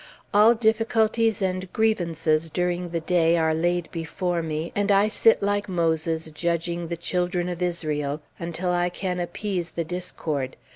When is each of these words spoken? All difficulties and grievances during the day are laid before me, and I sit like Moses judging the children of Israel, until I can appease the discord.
All 0.33 0.55
difficulties 0.55 1.43
and 1.43 1.71
grievances 1.73 2.49
during 2.49 2.89
the 2.89 3.01
day 3.01 3.37
are 3.37 3.53
laid 3.53 3.87
before 3.91 4.41
me, 4.41 4.71
and 4.73 4.91
I 4.91 5.07
sit 5.07 5.43
like 5.43 5.69
Moses 5.69 6.31
judging 6.31 6.87
the 6.87 6.97
children 6.97 7.47
of 7.47 7.61
Israel, 7.61 8.19
until 8.39 8.71
I 8.71 8.89
can 8.89 9.19
appease 9.19 9.73
the 9.73 9.83
discord. 9.85 10.57